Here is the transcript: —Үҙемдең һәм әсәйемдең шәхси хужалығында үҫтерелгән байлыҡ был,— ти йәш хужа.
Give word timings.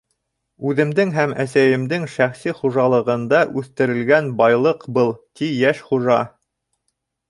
—Үҙемдең 0.69 1.11
һәм 1.17 1.35
әсәйемдең 1.43 2.07
шәхси 2.15 2.55
хужалығында 2.63 3.45
үҫтерелгән 3.63 4.35
байлыҡ 4.43 4.91
был,— 5.01 5.17
ти 5.39 5.55
йәш 5.63 5.89
хужа. 5.93 6.23